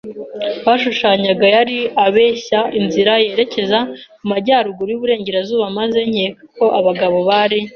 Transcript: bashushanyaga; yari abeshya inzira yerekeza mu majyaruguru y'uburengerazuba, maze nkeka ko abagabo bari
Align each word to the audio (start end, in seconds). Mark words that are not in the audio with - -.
bashushanyaga; 0.65 1.45
yari 1.55 1.77
abeshya 2.05 2.59
inzira 2.79 3.13
yerekeza 3.25 3.79
mu 4.19 4.25
majyaruguru 4.31 4.89
y'uburengerazuba, 4.91 5.65
maze 5.79 5.99
nkeka 6.09 6.43
ko 6.57 6.65
abagabo 6.79 7.17
bari 7.29 7.59